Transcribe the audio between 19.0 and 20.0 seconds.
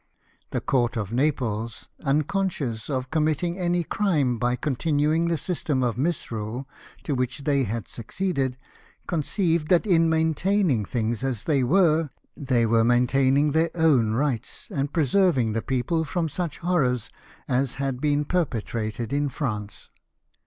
in France.